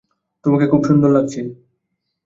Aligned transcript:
তোমাকে 0.45 0.65
খুব 0.71 0.81
সুন্দর 0.87 1.09
লাগছে। 1.11 1.39